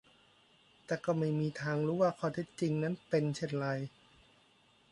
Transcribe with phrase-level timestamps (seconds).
[0.85, 3.67] แต่ก็ไม่มีทางรู้ว่าข้อเท็จจริงนั้นเป็นเช่นไร